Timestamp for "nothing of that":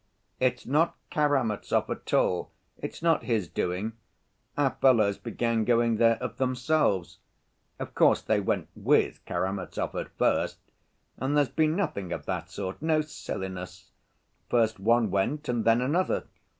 11.75-12.49